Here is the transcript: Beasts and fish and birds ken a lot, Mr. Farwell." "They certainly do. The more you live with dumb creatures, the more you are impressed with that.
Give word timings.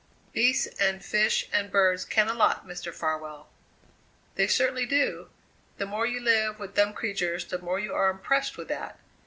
Beasts 0.33 0.65
and 0.79 1.05
fish 1.05 1.47
and 1.53 1.69
birds 1.69 2.05
ken 2.05 2.27
a 2.27 2.33
lot, 2.33 2.65
Mr. 2.65 2.91
Farwell." 2.91 3.47
"They 4.33 4.47
certainly 4.47 4.87
do. 4.87 5.29
The 5.77 5.85
more 5.85 6.07
you 6.07 6.19
live 6.19 6.57
with 6.57 6.73
dumb 6.73 6.93
creatures, 6.93 7.45
the 7.45 7.59
more 7.59 7.77
you 7.77 7.93
are 7.93 8.09
impressed 8.09 8.57
with 8.57 8.67
that. 8.69 8.97